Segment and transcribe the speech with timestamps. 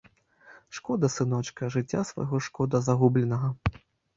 [0.77, 3.53] Шкода сыночка, жыцця свайго шкода загубленага.